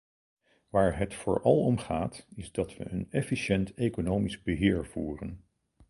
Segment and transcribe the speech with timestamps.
[0.69, 5.43] Waar het vooral om gaat is dat we een efficiënt economisch beheer voeren.